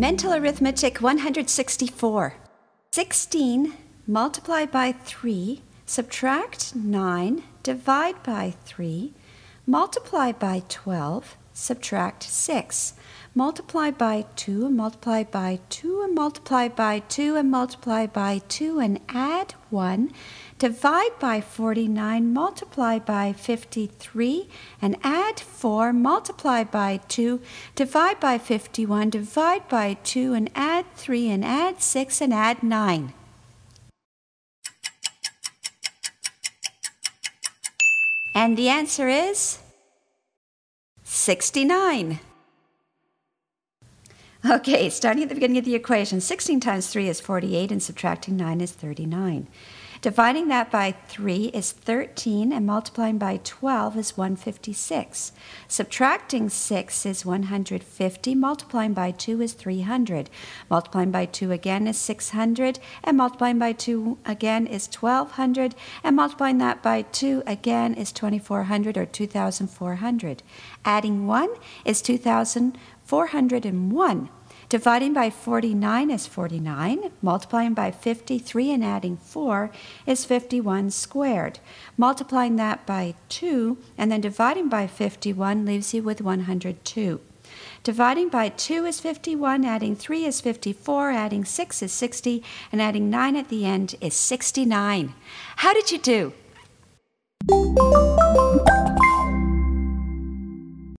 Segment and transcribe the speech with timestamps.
[0.00, 2.34] Mental Arithmetic 164.
[2.90, 3.74] 16
[4.06, 9.12] multiply by 3, subtract 9, divide by 3,
[9.66, 12.94] multiply by 12, subtract 6,
[13.34, 18.80] multiply by 2, and multiply by 2, and multiply by 2, and multiply by 2,
[18.80, 20.10] and add 1,
[20.58, 24.48] divide by 49, multiply by 53,
[24.80, 27.40] and add 4, multiply by 2,
[27.74, 33.12] divide by 51, divide by 2, and add 3, and add 6, and add 9.
[38.34, 39.58] And the answer is
[41.12, 42.20] 69.
[44.48, 48.36] Okay, starting at the beginning of the equation, 16 times 3 is 48 and subtracting
[48.36, 49.48] 9 is 39.
[50.02, 55.32] Dividing that by 3 is 13, and multiplying by 12 is 156.
[55.68, 58.34] Subtracting 6 is 150.
[58.34, 60.30] Multiplying by 2 is 300.
[60.70, 62.78] Multiplying by 2 again is 600.
[63.04, 65.74] And multiplying by 2 again is 1200.
[66.02, 70.42] And multiplying that by 2 again is 2400 or 2400.
[70.82, 71.50] Adding 1
[71.84, 74.30] is 2401.
[74.70, 77.10] Dividing by 49 is 49.
[77.20, 79.68] Multiplying by 53 and adding 4
[80.06, 81.58] is 51 squared.
[81.96, 87.20] Multiplying that by 2 and then dividing by 51 leaves you with 102.
[87.82, 93.10] Dividing by 2 is 51, adding 3 is 54, adding 6 is 60, and adding
[93.10, 95.14] 9 at the end is 69.
[95.56, 96.32] How did you do?